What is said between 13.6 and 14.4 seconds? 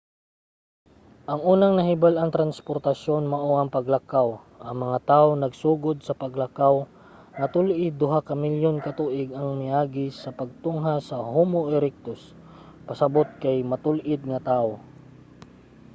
matul-id nga